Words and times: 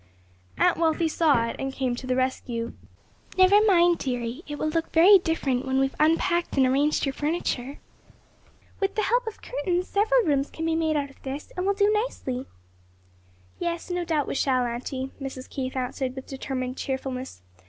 Aunt 0.57 0.77
Wealthy 0.77 1.07
saw 1.07 1.45
it 1.45 1.55
and 1.59 1.71
came 1.71 1.95
to 1.95 2.07
the 2.07 2.15
rescue. 2.15 2.73
"Never 3.37 3.63
mind, 3.63 3.99
dearie; 3.99 4.41
it 4.47 4.57
will 4.57 4.69
look 4.69 4.91
very 4.91 5.19
different 5.19 5.63
when 5.63 5.79
we 5.79 5.85
have 5.89 5.95
unpacked 5.99 6.57
and 6.57 6.65
arranged 6.65 7.05
your 7.05 7.13
furniture. 7.13 7.77
With 8.79 8.95
the 8.95 9.03
help 9.03 9.27
of 9.27 9.43
curtains 9.43 9.87
several 9.89 10.23
rooms 10.23 10.49
can 10.49 10.65
be 10.65 10.73
made 10.73 10.97
out 10.97 11.11
of 11.11 11.21
this, 11.21 11.51
and 11.55 11.67
we'll 11.67 11.75
do 11.75 11.91
nicely." 11.93 12.47
"Yes, 13.59 13.91
no 13.91 14.03
doubt 14.03 14.27
we 14.27 14.33
shall, 14.33 14.65
auntie," 14.65 15.11
Mrs. 15.21 15.47
Keith 15.47 15.75
answered 15.77 16.15
with 16.15 16.25
determined 16.25 16.77
cheerfulness. 16.77 17.43